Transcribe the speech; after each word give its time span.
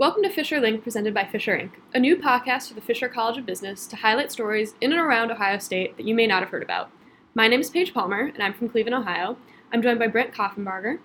Welcome 0.00 0.22
to 0.22 0.30
Fisher 0.30 0.62
Link 0.62 0.82
presented 0.82 1.12
by 1.12 1.26
Fisher 1.26 1.54
Inc., 1.54 1.72
a 1.92 2.00
new 2.00 2.16
podcast 2.16 2.68
for 2.68 2.74
the 2.74 2.80
Fisher 2.80 3.06
College 3.06 3.36
of 3.36 3.44
Business 3.44 3.86
to 3.86 3.96
highlight 3.96 4.32
stories 4.32 4.74
in 4.80 4.92
and 4.92 4.98
around 4.98 5.30
Ohio 5.30 5.58
State 5.58 5.94
that 5.98 6.06
you 6.06 6.14
may 6.14 6.26
not 6.26 6.40
have 6.40 6.48
heard 6.48 6.62
about. 6.62 6.90
My 7.34 7.46
name 7.48 7.60
is 7.60 7.68
Paige 7.68 7.92
Palmer, 7.92 8.30
and 8.32 8.42
I'm 8.42 8.54
from 8.54 8.70
Cleveland, 8.70 8.94
Ohio. 8.94 9.36
I'm 9.74 9.82
joined 9.82 9.98
by 9.98 10.06
Brent 10.06 10.32
Koffenbarger. 10.32 11.00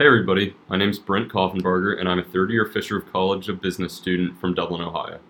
Hey 0.00 0.06
everybody, 0.06 0.56
my 0.68 0.76
name 0.76 0.90
is 0.90 0.98
Brent 0.98 1.28
Koffenbarger, 1.28 2.00
and 2.00 2.08
I'm 2.08 2.18
a 2.18 2.24
third 2.24 2.50
year 2.50 2.66
Fisher 2.66 2.96
of 2.96 3.12
College 3.12 3.48
of 3.48 3.60
Business 3.60 3.92
student 3.92 4.36
from 4.40 4.54
Dublin, 4.54 4.82
Ohio. 4.82 5.20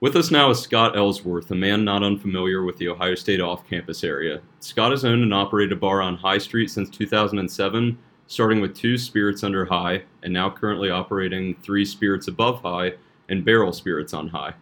With 0.00 0.16
us 0.16 0.30
now 0.30 0.50
is 0.50 0.60
Scott 0.60 0.98
Ellsworth, 0.98 1.50
a 1.50 1.54
man 1.54 1.82
not 1.82 2.02
unfamiliar 2.02 2.62
with 2.62 2.76
the 2.76 2.88
Ohio 2.88 3.14
State 3.14 3.40
off 3.40 3.66
campus 3.66 4.04
area. 4.04 4.42
Scott 4.58 4.90
has 4.90 5.06
owned 5.06 5.22
and 5.22 5.32
operated 5.32 5.72
a 5.72 5.76
bar 5.76 6.02
on 6.02 6.18
High 6.18 6.36
Street 6.36 6.70
since 6.70 6.90
2007, 6.90 7.96
starting 8.30 8.60
with 8.60 8.76
two 8.76 8.96
spirits 8.96 9.42
under 9.42 9.64
High, 9.64 10.04
and 10.22 10.32
now 10.32 10.48
currently 10.48 10.88
operating 10.88 11.56
three 11.64 11.84
spirits 11.84 12.28
above 12.28 12.62
High 12.62 12.92
and 13.28 13.44
barrel 13.44 13.72
spirits 13.72 14.14
on 14.14 14.28
High. 14.28 14.54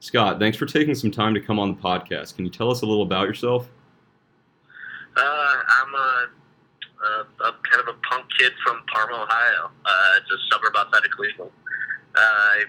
Scott, 0.00 0.38
thanks 0.38 0.56
for 0.56 0.64
taking 0.64 0.94
some 0.94 1.10
time 1.10 1.34
to 1.34 1.40
come 1.40 1.58
on 1.58 1.74
the 1.74 1.82
podcast. 1.82 2.34
Can 2.34 2.46
you 2.46 2.50
tell 2.50 2.70
us 2.70 2.80
a 2.80 2.86
little 2.86 3.02
about 3.02 3.28
yourself? 3.28 3.68
Uh, 5.14 5.20
I'm 5.20 5.94
a, 5.94 6.28
a, 7.04 7.44
a 7.44 7.52
kind 7.70 7.86
of 7.86 7.94
a 7.94 7.98
punk 8.08 8.24
kid 8.38 8.52
from 8.66 8.80
Parma, 8.90 9.12
Ohio. 9.12 9.70
Uh, 9.84 10.16
it's 10.16 10.30
a 10.32 10.38
suburb 10.50 10.72
outside 10.78 11.04
of 11.04 11.10
Cleveland. 11.10 11.52
Uh, 12.16 12.20
I 12.20 12.64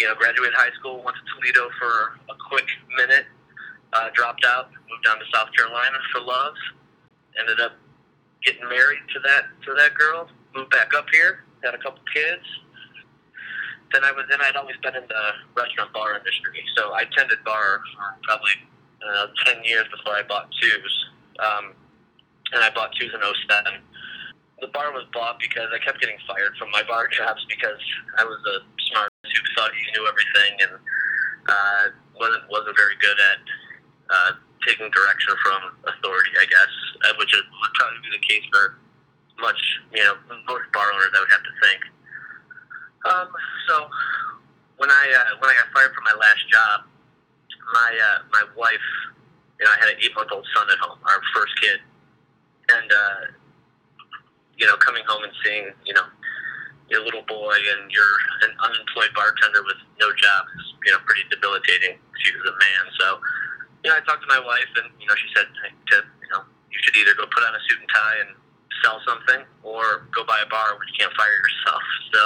you 0.00 0.08
know, 0.08 0.16
graduated 0.16 0.54
high 0.56 0.74
school, 0.76 1.04
went 1.04 1.16
to 1.16 1.22
Toledo 1.38 1.70
for 1.78 2.18
a 2.28 2.36
quick 2.48 2.66
minute, 2.96 3.26
uh, 3.92 4.08
dropped 4.12 4.44
out, 4.44 4.70
moved 4.90 5.04
down 5.04 5.20
to 5.20 5.24
South 5.32 5.50
Carolina 5.56 5.98
for 6.10 6.20
love, 6.20 6.54
ended 7.38 7.60
up 7.60 7.78
getting 8.44 8.68
married 8.68 9.04
to 9.14 9.20
that 9.20 9.46
to 9.66 9.74
that 9.74 9.94
girl, 9.94 10.28
moved 10.54 10.70
back 10.70 10.92
up 10.96 11.06
here, 11.12 11.44
had 11.64 11.74
a 11.74 11.78
couple 11.78 12.00
kids. 12.14 12.44
Then 13.92 14.04
I 14.04 14.12
was 14.12 14.24
then 14.30 14.40
I'd 14.42 14.56
always 14.56 14.76
been 14.82 14.94
in 14.94 15.06
the 15.08 15.24
restaurant 15.56 15.92
bar 15.92 16.16
industry, 16.16 16.62
so 16.76 16.94
I 16.94 17.04
tended 17.16 17.42
bar 17.44 17.80
for 17.94 18.18
probably 18.22 18.56
uh, 19.02 19.26
ten 19.44 19.64
years 19.64 19.86
before 19.90 20.14
I 20.14 20.22
bought 20.22 20.48
twos, 20.60 21.06
um, 21.40 21.74
and 22.52 22.62
I 22.62 22.70
bought 22.70 22.94
twos 22.96 23.10
in 23.12 23.20
07 23.20 23.82
the 24.60 24.68
bar 24.68 24.92
was 24.92 25.04
bought 25.12 25.40
because 25.40 25.68
I 25.72 25.78
kept 25.80 26.00
getting 26.00 26.20
fired 26.28 26.56
from 26.58 26.70
my 26.70 26.82
bar 26.84 27.08
jobs 27.18 27.44
because 27.48 27.80
I 28.18 28.24
was 28.24 28.38
a 28.44 28.56
smart 28.92 29.10
who 29.24 29.40
thought 29.56 29.70
he 29.72 29.84
knew 29.92 30.06
everything 30.06 30.52
and 30.60 30.72
uh, 31.48 31.84
wasn't 32.18 32.44
wasn't 32.50 32.76
very 32.76 32.96
good 33.00 33.18
at 33.18 33.40
uh, 34.10 34.32
taking 34.66 34.90
direction 34.90 35.34
from 35.42 35.60
authority, 35.88 36.32
I 36.40 36.46
guess, 36.46 36.72
uh, 37.08 37.14
which 37.18 37.32
is, 37.32 37.42
would 37.42 37.74
probably 37.74 38.00
be 38.04 38.10
the 38.12 38.24
case 38.26 38.44
for 38.52 38.76
much, 39.40 39.60
you 39.94 40.04
know, 40.04 40.14
most 40.48 40.66
bar 40.72 40.88
owners. 40.92 41.12
I 41.16 41.20
would 41.20 41.32
have 41.32 41.46
to 41.46 41.54
think. 41.64 41.80
Um, 43.00 43.28
so 43.68 43.88
when 44.76 44.90
I 44.90 45.04
uh, 45.16 45.40
when 45.40 45.48
I 45.48 45.54
got 45.56 45.72
fired 45.72 45.92
from 45.96 46.04
my 46.04 46.16
last 46.20 46.44
job, 46.52 46.84
my 47.72 47.90
uh, 47.96 48.18
my 48.32 48.44
wife, 48.56 48.88
you 49.58 49.64
know, 49.64 49.72
I 49.72 49.78
had 49.80 49.88
an 49.92 49.98
eight 50.00 50.12
month 50.14 50.28
old 50.32 50.46
son 50.54 50.68
at 50.68 50.78
home, 50.78 51.00
our 51.08 51.20
first 51.32 51.56
kid, 51.60 51.80
and 52.68 52.88
uh, 52.92 53.20
you 54.60 54.66
know, 54.68 54.76
coming 54.76 55.02
home 55.08 55.24
and 55.24 55.32
seeing, 55.42 55.72
you 55.88 55.94
know, 55.96 56.04
your 56.92 57.00
little 57.04 57.24
boy 57.24 57.56
and 57.56 57.90
you're 57.90 58.16
an 58.44 58.52
unemployed 58.60 59.08
bartender 59.16 59.64
with 59.64 59.80
no 59.98 60.12
job 60.20 60.44
is, 60.60 60.66
you 60.84 60.92
know, 60.92 61.00
pretty 61.06 61.24
debilitating. 61.32 61.96
She 62.20 62.28
was 62.36 62.44
a 62.44 62.56
man. 62.60 62.84
So, 63.00 63.06
know, 63.88 63.96
I 63.96 64.04
talked 64.04 64.20
to 64.20 64.28
my 64.28 64.42
wife 64.44 64.68
and, 64.76 64.92
you 65.00 65.08
know, 65.08 65.16
she 65.16 65.28
said, 65.32 65.48
to, 65.48 65.96
you 66.04 66.30
know, 66.36 66.44
you 66.68 66.78
should 66.84 66.96
either 67.00 67.16
go 67.16 67.24
put 67.32 67.40
on 67.40 67.56
a 67.56 67.62
suit 67.64 67.80
and 67.80 67.88
tie 67.88 68.18
and 68.28 68.30
sell 68.84 69.00
something 69.08 69.40
or 69.64 70.04
go 70.12 70.24
buy 70.28 70.40
a 70.44 70.48
bar 70.52 70.76
where 70.76 70.84
you 70.84 70.96
can't 71.00 71.12
fire 71.16 71.32
yourself. 71.32 71.82
So, 72.12 72.22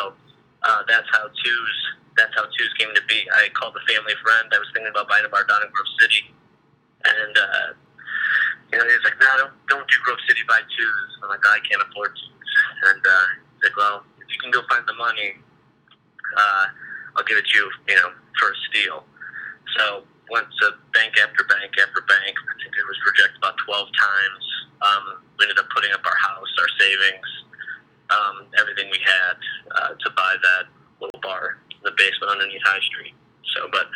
uh, 0.66 0.80
that's 0.90 1.06
how 1.14 1.30
twos, 1.30 1.76
that's 2.18 2.34
how 2.34 2.50
twos 2.50 2.72
came 2.78 2.90
to 2.94 3.04
be. 3.06 3.22
I 3.38 3.54
called 3.54 3.78
a 3.78 3.84
family 3.86 4.18
friend. 4.24 4.50
I 4.50 4.58
was 4.58 4.66
thinking 4.74 4.90
about 4.90 5.06
buying 5.06 5.24
a 5.24 5.30
bar 5.30 5.46
down 5.46 5.62
in 5.62 5.70
Grove 5.70 5.90
City. 6.02 6.34
And, 7.06 7.34
uh, 7.38 7.68
you 8.72 8.78
know, 8.80 8.86
he's 8.90 9.04
like, 9.06 9.18
no, 9.20 9.30
don't, 9.38 9.54
don't 9.70 9.86
do 9.86 9.96
Grove 10.02 10.18
City 10.26 10.42
buy 10.48 10.58
twos. 10.58 11.10
I'm 11.22 11.30
like, 11.30 11.44
I 11.46 11.62
can't 11.62 11.82
afford 11.86 12.16
twos. 12.18 12.50
And, 12.90 13.02
uh, 13.06 13.26
he's 13.54 13.70
like, 13.70 13.76
well, 13.78 14.02
if 14.18 14.26
you 14.32 14.38
can 14.42 14.50
go 14.50 14.66
find 14.66 14.82
the 14.88 14.96
money, 14.98 15.38
uh, 16.34 16.66
I'll 17.14 17.24
give 17.24 17.38
it 17.38 17.46
to 17.46 17.54
you, 17.54 17.70
you 17.88 17.94
know, 17.94 18.10
for 18.40 18.50
a 18.50 18.56
steal. 18.70 19.04
So 19.78 20.02
went 20.30 20.46
to 20.60 20.66
bank 20.92 21.14
after 21.20 21.44
bank 21.44 21.72
after 21.76 22.00
bank. 22.08 22.34
I 22.36 22.54
think 22.62 22.72
it 22.76 22.86
was 22.86 22.98
rejected 23.04 23.38
about 23.38 23.56
12 23.64 23.88
times. 23.92 24.44
Um, 24.82 25.04
we 25.38 25.44
ended 25.44 25.58
up 25.58 25.68
putting 25.74 25.92
up 25.92 26.04
our 26.04 26.16
house, 26.16 26.50
our 26.60 26.70
savings, 26.78 27.30
um, 28.10 28.46
everything 28.58 28.88
we 28.90 29.00
had 29.04 29.36
uh, 29.76 29.92
to 29.96 30.08
buy 30.16 30.36
that 30.40 30.64
little 31.00 31.20
bar 31.20 31.58
in 31.70 31.82
the 31.84 31.92
basement 31.96 32.32
underneath 32.32 32.62
High 32.64 32.80
Street. 32.80 33.14
So, 33.56 33.68
but 33.70 33.86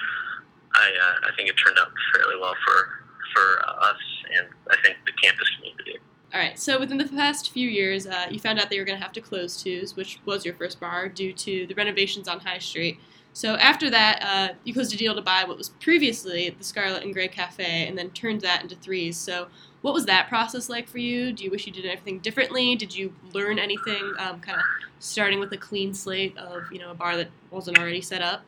I, 0.75 0.87
uh, 0.93 1.29
I 1.29 1.37
think 1.37 1.49
it 1.49 1.57
turned 1.57 1.79
out 1.79 1.89
fairly 2.15 2.37
well 2.41 2.55
for 2.65 2.99
for 3.35 3.61
us 3.85 4.01
and 4.37 4.49
I 4.71 4.77
think 4.83 4.97
the 5.05 5.13
campus 5.13 5.49
community. 5.57 5.99
All 6.33 6.41
right. 6.41 6.59
So 6.59 6.79
within 6.79 6.99
the 6.99 7.07
past 7.07 7.51
few 7.51 7.69
years, 7.69 8.07
uh, 8.07 8.27
you 8.31 8.39
found 8.39 8.59
out 8.59 8.69
that 8.69 8.75
you 8.75 8.81
were 8.81 8.87
going 8.87 8.99
to 8.99 9.03
have 9.03 9.15
to 9.15 9.21
close 9.21 9.63
Twos, 9.63 9.97
which 9.97 10.19
was 10.27 10.45
your 10.45 10.55
first 10.55 10.79
bar, 10.79 11.09
due 11.09 11.33
to 11.33 11.67
the 11.67 11.75
renovations 11.75 12.29
on 12.29 12.41
High 12.41 12.59
Street. 12.59 12.99
So 13.39 13.55
after 13.55 13.89
that, 13.91 14.21
uh, 14.21 14.55
you 14.65 14.75
closed 14.75 14.93
a 14.93 14.97
deal 14.97 15.15
to 15.15 15.23
buy 15.23 15.45
what 15.47 15.57
was 15.57 15.69
previously 15.69 16.51
the 16.51 16.65
Scarlet 16.65 17.05
and 17.05 17.15
Gray 17.15 17.29
Cafe, 17.29 17.87
and 17.87 17.97
then 17.97 18.11
turned 18.11 18.41
that 18.41 18.65
into 18.65 18.75
Threes. 18.75 19.17
So 19.17 19.47
what 19.81 19.95
was 19.95 20.07
that 20.07 20.29
process 20.29 20.69
like 20.69 20.89
for 20.89 20.99
you? 20.99 21.31
Do 21.31 21.45
you 21.45 21.51
wish 21.53 21.65
you 21.65 21.73
did 21.73 21.87
anything 21.87 22.19
differently? 22.19 22.75
Did 22.75 22.97
you 22.97 23.15
learn 23.33 23.61
anything, 23.61 24.13
um, 24.19 24.41
kind 24.41 24.59
of 24.59 24.65
starting 24.99 25.39
with 25.39 25.53
a 25.53 25.57
clean 25.57 25.95
slate 25.95 26.37
of 26.37 26.65
you 26.73 26.81
know 26.81 26.91
a 26.91 26.95
bar 26.95 27.17
that 27.17 27.29
wasn't 27.53 27.79
already 27.79 28.01
set 28.01 28.23
up? 28.23 28.41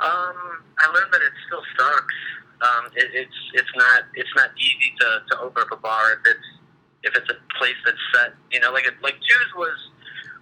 Um, 0.00 0.64
I 0.80 0.90
learned 0.92 1.12
that 1.12 1.22
it 1.22 1.32
still 1.46 1.62
sucks. 1.78 2.14
Um, 2.60 2.86
it, 2.96 3.08
it's 3.14 3.38
it's 3.52 3.70
not 3.76 4.02
it's 4.14 4.34
not 4.34 4.50
easy 4.58 4.92
to, 4.98 5.22
to 5.30 5.40
open 5.42 5.62
up 5.62 5.70
a 5.70 5.76
bar 5.76 6.14
if 6.14 6.18
it's 6.26 6.48
if 7.04 7.16
it's 7.16 7.30
a 7.30 7.36
place 7.56 7.76
that's 7.86 7.98
set. 8.16 8.34
You 8.50 8.58
know, 8.58 8.72
like 8.72 8.86
a, 8.86 9.00
like 9.00 9.14
Twos 9.14 9.54
was 9.56 9.78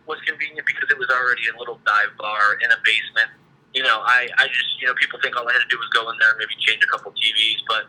was 0.06 0.18
convenient 0.26 0.66
because 0.66 0.90
it 0.90 0.98
was 0.98 1.08
already 1.10 1.46
a 1.48 1.54
little 1.58 1.78
dive 1.86 2.12
bar 2.18 2.58
in 2.60 2.70
a 2.70 2.78
basement. 2.82 3.30
You 3.74 3.82
know, 3.82 4.02
I 4.04 4.28
I 4.38 4.46
just 4.48 4.70
you 4.80 4.86
know 4.86 4.94
people 4.94 5.18
think 5.22 5.36
all 5.36 5.48
I 5.48 5.52
had 5.52 5.64
to 5.64 5.70
do 5.70 5.78
was 5.78 5.88
go 5.94 6.08
in 6.10 6.16
there 6.18 6.30
and 6.34 6.38
maybe 6.38 6.56
change 6.60 6.82
a 6.84 6.90
couple 6.90 7.12
TVs, 7.12 7.62
but 7.68 7.88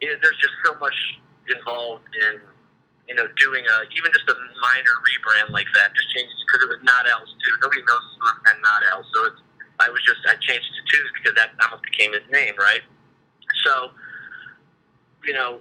it, 0.00 0.18
there's 0.22 0.40
just 0.40 0.56
so 0.64 0.74
much 0.80 0.96
involved 1.46 2.08
in 2.16 2.40
you 3.08 3.14
know 3.14 3.28
doing 3.36 3.62
a 3.62 3.76
even 3.94 4.10
just 4.12 4.26
a 4.28 4.36
minor 4.58 4.94
rebrand 5.04 5.50
like 5.52 5.68
that, 5.76 5.94
just 5.94 6.08
changing 6.14 6.34
because 6.46 6.66
it 6.66 6.70
was 6.70 6.82
not 6.82 7.06
else 7.06 7.30
too. 7.44 7.54
Nobody 7.62 7.82
knows 7.86 8.06
and 8.50 8.58
not 8.62 8.82
else, 8.90 9.06
so 9.14 9.30
it's. 9.30 9.40
I 9.80 9.90
was 9.90 10.00
just 10.06 10.22
I 10.26 10.38
changed 10.38 10.70
to 10.70 10.82
twos 10.86 11.10
because 11.18 11.34
that 11.34 11.50
almost 11.62 11.82
became 11.82 12.14
his 12.14 12.22
name, 12.30 12.54
right? 12.56 12.82
So, 13.66 13.90
you 15.24 15.32
know, 15.32 15.58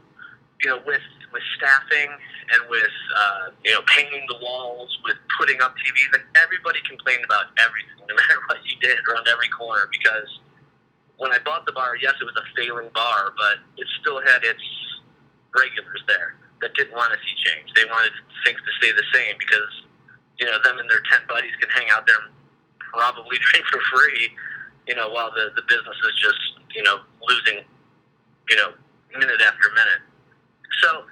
you 0.62 0.70
know, 0.70 0.80
with 0.86 1.02
with 1.34 1.44
staffing 1.58 2.10
and 2.54 2.62
with 2.70 2.94
uh, 3.18 3.50
you 3.66 3.74
know 3.74 3.82
painting 3.90 4.24
the 4.30 4.38
walls, 4.40 4.90
with 5.04 5.18
putting 5.38 5.60
up 5.62 5.76
TVs, 5.76 6.14
like 6.14 6.26
everybody 6.38 6.80
complained 6.88 7.26
about 7.26 7.52
everything, 7.60 8.06
no 8.08 8.16
matter 8.22 8.40
what 8.48 8.62
you 8.64 8.78
did 8.80 8.98
around 9.10 9.28
every 9.28 9.50
corner. 9.50 9.90
Because 9.92 10.30
when 11.18 11.34
I 11.34 11.40
bought 11.42 11.66
the 11.66 11.74
bar, 11.74 11.98
yes, 11.98 12.14
it 12.22 12.26
was 12.26 12.38
a 12.38 12.46
failing 12.56 12.90
bar, 12.94 13.34
but 13.36 13.60
it 13.78 13.88
still 14.00 14.22
had 14.22 14.46
its 14.46 14.64
regulars 15.52 16.04
there 16.08 16.38
that 16.62 16.74
didn't 16.78 16.96
want 16.96 17.12
to 17.12 17.20
see 17.20 17.36
change. 17.44 17.68
They 17.76 17.86
wanted 17.90 18.14
things 18.46 18.62
to 18.62 18.72
stay 18.80 18.94
the 18.94 19.06
same 19.12 19.36
because 19.42 19.74
you 20.40 20.46
know 20.46 20.58
them 20.64 20.80
and 20.80 20.90
their 20.90 21.04
ten 21.12 21.26
buddies 21.28 21.54
can 21.60 21.70
hang 21.74 21.90
out 21.92 22.08
there 22.08 22.22
and 22.22 22.32
probably 22.80 23.42
drink 23.52 23.66
for 23.68 23.82
free. 23.92 24.32
You 24.88 24.96
know, 24.96 25.10
while 25.10 25.34
the 25.34 25.52
the 25.58 25.66
business 25.66 25.98
is 25.98 26.16
just 26.22 26.42
you 26.78 26.84
know 26.86 27.02
losing 27.26 27.66
you 28.50 28.56
know, 28.58 28.74
minute 29.14 29.42
after 29.42 29.70
minute. 29.72 30.04
So 30.82 31.06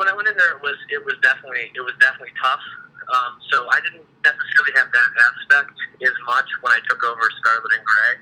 when 0.00 0.08
I 0.08 0.16
went 0.16 0.32
in 0.32 0.36
there, 0.40 0.56
it 0.56 0.64
was 0.64 0.80
it 0.88 1.04
was 1.04 1.12
definitely 1.20 1.68
it 1.76 1.84
was 1.84 1.92
definitely 2.00 2.32
tough. 2.40 2.64
Um, 3.12 3.36
so 3.52 3.68
I 3.68 3.84
didn't 3.84 4.08
necessarily 4.24 4.72
have 4.80 4.88
that 4.88 5.10
aspect 5.28 5.76
as 6.00 6.16
much 6.24 6.48
when 6.64 6.72
I 6.72 6.80
took 6.88 7.04
over 7.04 7.20
Scarlet 7.36 7.68
and 7.76 7.84
Gray 7.84 8.14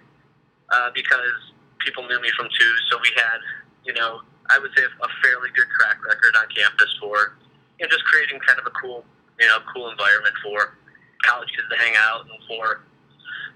uh, 0.75 0.90
because 0.90 1.54
people 1.78 2.02
knew 2.10 2.19
me 2.19 2.34
from 2.34 2.50
twos. 2.50 2.80
So 2.90 2.98
we 2.98 3.14
had, 3.14 3.38
you 3.86 3.94
know, 3.94 4.26
I 4.50 4.58
would 4.58 4.75
say 4.75 4.82
a 4.82 5.10
fairly 5.22 5.54
good 5.54 5.70
track 5.78 6.02
record 6.02 6.34
on 6.40 6.50
campus 6.50 6.90
for, 6.98 7.38
you 7.78 7.86
know, 7.86 7.92
just 7.92 8.02
creating 8.10 8.40
kind 8.42 8.58
of 8.58 8.66
a 8.66 8.74
cool, 8.81 9.04
you 9.38 9.46
know, 9.46 9.62
cool 9.70 9.92
environment 9.92 10.34
for 10.42 10.74
college 11.22 11.52
kids 11.54 11.69
to 11.70 11.78
hang 11.78 11.94
out 11.94 12.26
and 12.26 12.40
for 12.48 12.82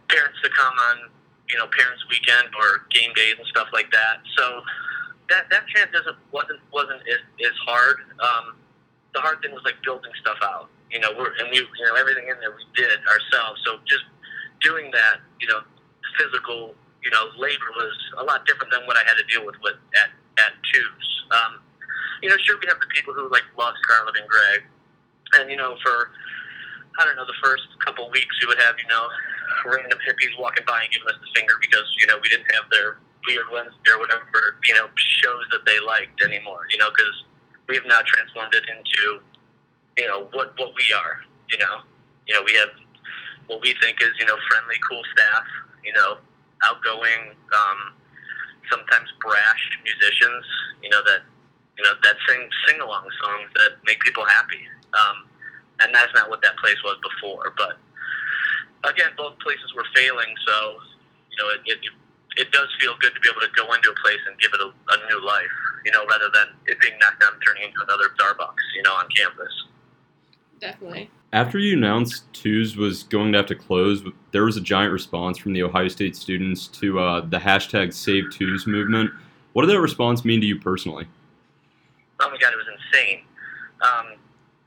parents 0.06 0.38
to 0.44 0.50
come 0.52 0.76
on 0.92 1.10
you 1.52 1.58
know 1.60 1.68
parents' 1.68 2.02
weekend 2.08 2.48
or 2.56 2.88
game 2.88 3.12
days 3.12 3.36
and 3.36 3.46
stuff 3.48 3.68
like 3.72 3.92
that. 3.92 4.24
So 4.38 4.64
that 5.32 5.48
that 5.48 5.64
transition 5.72 6.12
wasn't 6.28 6.60
wasn't 6.68 7.00
as, 7.08 7.24
as 7.40 7.56
hard. 7.64 8.04
Um, 8.20 8.60
the 9.16 9.20
hard 9.24 9.40
thing 9.40 9.56
was 9.56 9.64
like 9.64 9.80
building 9.80 10.12
stuff 10.20 10.36
out. 10.44 10.68
You 10.92 11.00
know, 11.00 11.08
we're 11.16 11.32
and 11.40 11.48
we 11.48 11.64
you 11.64 11.84
know 11.88 11.96
everything 11.96 12.28
in 12.28 12.36
there 12.44 12.52
we 12.52 12.68
did 12.76 13.00
ourselves. 13.08 13.64
So 13.64 13.80
just 13.88 14.04
doing 14.60 14.92
that, 14.92 15.24
you 15.40 15.48
know, 15.48 15.64
physical 16.20 16.76
you 17.00 17.10
know 17.10 17.32
labor 17.40 17.72
was 17.74 17.96
a 18.20 18.24
lot 18.28 18.44
different 18.44 18.70
than 18.70 18.84
what 18.84 19.00
I 19.00 19.04
had 19.08 19.16
to 19.16 19.24
deal 19.24 19.48
with 19.48 19.56
with 19.64 19.80
at 19.96 20.12
at 20.36 20.52
twos. 20.68 21.06
Um, 21.32 21.64
you 22.20 22.28
know, 22.28 22.36
sure 22.44 22.60
we 22.60 22.68
have 22.68 22.78
the 22.78 22.92
people 22.92 23.16
who 23.16 23.32
like 23.32 23.48
love 23.56 23.72
Scarlet 23.88 24.12
and 24.20 24.28
Gray, 24.28 24.56
and 25.40 25.48
you 25.48 25.56
know, 25.56 25.80
for 25.80 26.12
I 27.00 27.08
don't 27.08 27.16
know, 27.16 27.24
the 27.24 27.40
first 27.40 27.64
couple 27.80 28.04
weeks 28.12 28.36
we 28.44 28.52
would 28.52 28.60
have 28.60 28.76
you 28.76 28.88
know 28.92 29.08
random 29.64 29.96
hippies 30.04 30.36
walking 30.36 30.68
by 30.68 30.84
and 30.84 30.92
giving 30.92 31.08
us 31.08 31.16
the 31.24 31.32
finger 31.32 31.56
because 31.56 31.88
you 31.96 32.06
know 32.06 32.20
we 32.20 32.28
didn't 32.28 32.52
have 32.52 32.68
their 32.68 33.00
weird 33.26 33.46
Wednesday 33.52 33.90
or 33.94 33.98
whatever 33.98 34.58
you 34.66 34.74
know 34.74 34.88
shows 35.22 35.44
that 35.50 35.64
they 35.64 35.78
liked 35.80 36.20
anymore. 36.22 36.66
You 36.70 36.78
know, 36.78 36.90
because 36.90 37.24
we 37.68 37.76
have 37.76 37.86
now 37.86 38.02
transformed 38.04 38.54
it 38.54 38.64
into 38.68 39.22
you 39.96 40.06
know 40.06 40.28
what 40.32 40.58
what 40.58 40.74
we 40.74 40.92
are. 40.92 41.22
You 41.50 41.58
know, 41.58 41.86
you 42.26 42.34
know 42.34 42.42
we 42.42 42.54
have 42.54 42.74
what 43.46 43.62
we 43.62 43.74
think 43.80 44.02
is 44.02 44.10
you 44.18 44.26
know 44.26 44.36
friendly, 44.50 44.76
cool 44.88 45.02
staff. 45.14 45.46
You 45.84 45.92
know, 45.94 46.18
outgoing, 46.62 47.34
um, 47.50 47.78
sometimes 48.70 49.08
brash 49.20 49.62
musicians. 49.82 50.44
You 50.82 50.90
know 50.90 51.02
that 51.06 51.22
you 51.78 51.84
know 51.84 51.94
that 52.02 52.16
sing 52.28 52.48
sing 52.66 52.80
along 52.80 53.06
songs 53.22 53.50
that 53.54 53.78
make 53.86 54.00
people 54.00 54.24
happy. 54.24 54.66
Um, 54.92 55.28
and 55.80 55.94
that's 55.94 56.12
not 56.14 56.30
what 56.30 56.42
that 56.42 56.56
place 56.58 56.76
was 56.84 56.96
before. 57.02 57.52
But 57.56 57.78
again, 58.84 59.10
both 59.16 59.38
places 59.40 59.72
were 59.74 59.86
failing, 59.94 60.34
so 60.46 60.78
you 61.30 61.36
know 61.38 61.48
it, 61.54 61.60
it 61.66 61.80
it 62.36 62.50
does 62.52 62.68
feel 62.80 62.94
good 63.00 63.14
to 63.14 63.20
be 63.20 63.28
able 63.28 63.40
to 63.40 63.52
go 63.54 63.72
into 63.74 63.90
a 63.90 63.94
place 64.02 64.20
and 64.26 64.38
give 64.38 64.50
it 64.54 64.60
a, 64.60 64.68
a 64.68 65.08
new 65.08 65.24
life, 65.24 65.52
you 65.84 65.92
know, 65.92 66.04
rather 66.06 66.30
than 66.32 66.48
it 66.66 66.80
being 66.80 66.94
knocked 67.00 67.20
down 67.20 67.32
and 67.34 67.42
turning 67.46 67.64
into 67.64 67.82
another 67.82 68.08
Starbucks, 68.18 68.64
you 68.76 68.82
know, 68.82 68.92
on 68.92 69.06
campus. 69.14 69.52
Definitely. 70.60 71.10
After 71.32 71.58
you 71.58 71.76
announced 71.76 72.24
Twos 72.32 72.76
was 72.76 73.02
going 73.04 73.32
to 73.32 73.38
have 73.38 73.46
to 73.46 73.54
close, 73.54 74.02
there 74.32 74.44
was 74.44 74.56
a 74.56 74.60
giant 74.60 74.92
response 74.92 75.38
from 75.38 75.52
the 75.52 75.62
Ohio 75.62 75.88
State 75.88 76.14
students 76.14 76.68
to 76.68 77.00
uh, 77.00 77.20
the 77.22 77.38
hashtag 77.38 77.92
Save 77.92 78.30
Twos 78.30 78.66
movement. 78.66 79.10
What 79.52 79.62
did 79.62 79.70
that 79.70 79.80
response 79.80 80.24
mean 80.24 80.40
to 80.40 80.46
you 80.46 80.58
personally? 80.58 81.06
Oh 82.20 82.30
my 82.30 82.36
God, 82.38 82.52
it 82.52 82.56
was 82.56 82.66
insane. 82.68 83.22
Um, 83.82 84.18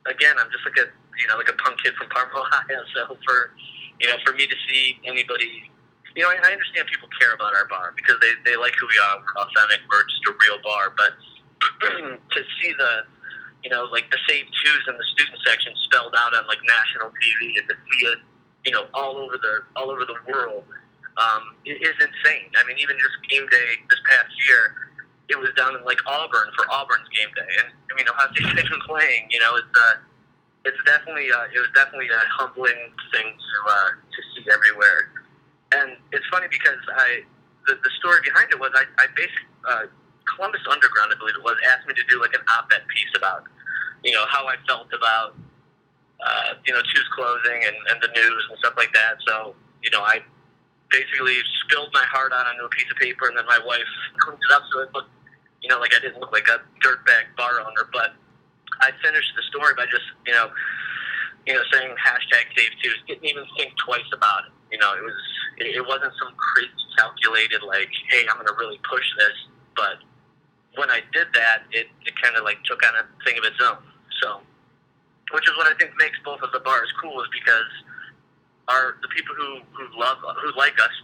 again, 0.06 0.36
I'm 0.38 0.52
just 0.52 0.66
like 0.66 0.78
a 0.78 0.90
you 1.20 1.28
know 1.28 1.38
like 1.38 1.50
a 1.50 1.54
punk 1.54 1.82
kid 1.82 1.94
from 1.96 2.10
Parma, 2.10 2.32
Ohio. 2.36 2.84
So 2.94 3.18
for 3.26 3.52
you 4.00 4.08
know 4.08 4.16
for 4.26 4.34
me 4.34 4.46
to 4.46 4.56
see 4.68 5.00
anybody, 5.06 5.72
you 6.16 6.24
know, 6.24 6.32
I, 6.32 6.40
I 6.40 6.52
understand 6.56 6.88
people 6.88 7.12
care 7.20 7.36
about 7.36 7.54
our 7.56 7.68
bar 7.68 7.94
because 7.96 8.16
they 8.24 8.32
they 8.44 8.56
like 8.56 8.74
who 8.80 8.88
we 8.88 8.98
are. 9.12 9.20
We're 9.20 9.38
authentic. 9.44 9.84
We're 9.92 10.08
just 10.08 10.24
a 10.28 10.34
real 10.40 10.60
bar. 10.64 10.96
But 10.96 11.12
to 12.36 12.40
see 12.60 12.72
the 12.74 13.04
you 13.64 13.72
know, 13.74 13.90
like 13.90 14.06
the 14.14 14.22
Save 14.30 14.46
Twos 14.46 14.84
in 14.88 14.94
the 14.94 15.08
student 15.18 15.42
section 15.42 15.74
spelled 15.90 16.14
out 16.14 16.38
on 16.38 16.46
like 16.46 16.62
national 16.62 17.10
TV 17.18 17.58
and 17.58 17.68
to 17.68 17.76
see 17.90 18.14
you 18.66 18.72
know, 18.72 18.86
all 18.94 19.18
over 19.18 19.38
the 19.38 19.66
all 19.76 19.90
over 19.90 20.06
the 20.06 20.18
world, 20.30 20.64
um, 21.18 21.56
is 21.66 21.98
insane. 21.98 22.50
I 22.58 22.66
mean, 22.66 22.78
even 22.78 22.98
just 22.98 23.18
game 23.30 23.46
day 23.50 23.82
this 23.90 24.02
past 24.10 24.34
year, 24.50 24.90
it 25.30 25.38
was 25.38 25.50
down 25.56 25.76
in 25.76 25.84
like 25.86 26.02
Auburn 26.06 26.50
for 26.58 26.66
Auburn's 26.70 27.08
game 27.10 27.30
day, 27.34 27.52
and 27.62 27.70
I 27.90 27.96
mean, 27.96 28.06
Ohio 28.10 28.30
State's 28.34 28.54
even 28.66 28.82
playing. 28.86 29.30
You 29.30 29.40
know, 29.40 29.56
it's 29.56 29.74
uh, 29.74 29.96
it's 30.66 30.82
definitely 30.86 31.30
uh, 31.32 31.46
it 31.54 31.60
was 31.62 31.70
definitely 31.74 32.10
a 32.10 32.22
humbling 32.38 32.94
thing 33.14 33.28
to 33.34 33.58
uh, 33.70 33.90
to 33.98 34.20
see 34.34 34.46
everywhere. 34.50 35.05
And 35.82 35.98
it's 36.12 36.26
funny 36.32 36.48
because 36.50 36.80
I 36.96 37.24
the, 37.68 37.76
the 37.82 37.92
story 38.00 38.20
behind 38.24 38.52
it 38.52 38.60
was 38.60 38.72
I, 38.76 38.86
I 39.02 39.06
basically 39.16 39.50
uh, 39.68 39.86
Columbus 40.36 40.62
Underground, 40.70 41.12
I 41.14 41.18
believe 41.18 41.36
it 41.36 41.44
was, 41.44 41.58
asked 41.68 41.88
me 41.88 41.94
to 41.94 42.06
do 42.10 42.22
like 42.22 42.34
an 42.34 42.42
op-ed 42.50 42.88
piece 42.88 43.14
about 43.18 43.46
you 44.06 44.14
know, 44.14 44.24
how 44.30 44.46
I 44.46 44.56
felt 44.70 44.88
about, 44.94 45.34
uh, 46.22 46.54
you 46.66 46.72
know, 46.72 46.82
Twos 46.94 47.10
closing 47.18 47.66
and, 47.66 47.76
and 47.90 47.98
the 48.00 48.14
news 48.14 48.42
and 48.50 48.58
stuff 48.60 48.76
like 48.78 48.94
that. 48.94 49.18
So, 49.28 49.56
you 49.82 49.90
know, 49.90 50.02
I 50.02 50.22
basically 50.92 51.36
spilled 51.66 51.90
my 51.92 52.06
heart 52.06 52.32
out 52.32 52.46
onto 52.46 52.64
a 52.64 52.70
piece 52.70 52.86
of 52.90 52.98
paper, 52.98 53.28
and 53.28 53.36
then 53.36 53.46
my 53.50 53.60
wife 53.66 53.90
cleaned 54.22 54.40
it 54.40 54.54
up 54.54 54.62
so 54.72 54.86
it 54.86 54.94
looked, 54.94 55.10
you 55.62 55.70
know, 55.70 55.80
like 55.82 55.94
I 55.98 56.00
didn't 56.00 56.22
look 56.22 56.32
like 56.32 56.48
a 56.48 56.62
dirtbag 56.86 57.34
bar 57.36 57.60
owner. 57.60 57.90
But 57.92 58.14
I 58.80 58.94
finished 59.02 59.34
the 59.36 59.44
story 59.50 59.74
by 59.76 59.90
just, 59.90 60.06
you 60.30 60.34
know, 60.34 60.54
you 61.50 61.54
know, 61.54 61.66
saying 61.74 61.90
hashtag 61.98 62.46
Save 62.56 62.78
Twos. 62.84 63.02
Didn't 63.08 63.26
even 63.26 63.44
think 63.58 63.74
twice 63.84 64.06
about 64.14 64.46
it. 64.46 64.54
You 64.76 64.84
know, 64.84 64.92
it 64.92 65.04
was 65.08 65.22
it, 65.56 65.68
it 65.80 65.86
wasn't 65.88 66.12
some 66.20 66.36
crazy 66.36 66.76
calculated 67.00 67.64
like, 67.64 67.88
hey, 68.12 68.28
I'm 68.28 68.36
going 68.36 68.48
to 68.48 68.60
really 68.60 68.80
push 68.84 69.08
this. 69.16 69.38
But 69.72 70.04
when 70.76 70.92
I 70.92 71.00
did 71.16 71.32
that, 71.32 71.64
it, 71.72 71.88
it 72.04 72.14
kind 72.20 72.36
of 72.36 72.44
like 72.44 72.60
took 72.68 72.84
on 72.84 72.92
a 73.00 73.08
thing 73.24 73.40
of 73.40 73.48
its 73.48 73.56
own. 73.64 73.80
So, 74.20 74.44
which 75.32 75.48
is 75.48 75.56
what 75.56 75.72
I 75.72 75.80
think 75.80 75.96
makes 75.96 76.20
both 76.28 76.44
of 76.44 76.52
the 76.52 76.60
bars 76.60 76.92
cool, 77.00 77.16
is 77.24 77.32
because 77.32 77.72
our 78.68 79.00
the 79.00 79.08
people 79.16 79.32
who 79.32 79.64
who 79.72 79.88
love 79.96 80.20
who 80.44 80.52
like 80.60 80.76
us 80.76 80.96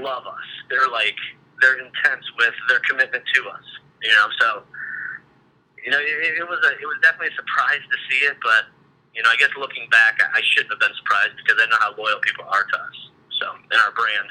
love 0.00 0.24
us. 0.24 0.48
They're 0.72 0.88
like 0.88 1.20
they're 1.60 1.76
intense 1.76 2.24
with 2.40 2.56
their 2.72 2.80
commitment 2.88 3.24
to 3.36 3.40
us. 3.52 3.66
You 4.00 4.16
know, 4.16 4.28
so 4.40 4.48
you 5.84 5.92
know 5.92 6.00
it, 6.00 6.40
it 6.40 6.48
was 6.48 6.60
a 6.64 6.72
it 6.80 6.88
was 6.88 6.96
definitely 7.04 7.36
a 7.36 7.36
surprise 7.36 7.84
to 7.84 7.96
see 8.08 8.24
it, 8.32 8.40
but 8.40 8.64
you 9.14 9.22
know 9.22 9.30
I 9.30 9.36
guess 9.36 9.50
looking 9.58 9.88
back, 9.90 10.18
I 10.20 10.40
shouldn't 10.42 10.72
have 10.72 10.80
been 10.80 10.96
surprised 10.96 11.36
because 11.36 11.60
I 11.62 11.66
know 11.66 11.76
how 11.80 11.94
loyal 11.96 12.20
people 12.20 12.44
are 12.44 12.64
to 12.64 12.76
us. 12.76 12.96
So 13.40 13.46
and 13.70 13.80
our 13.80 13.92
brand. 13.92 14.30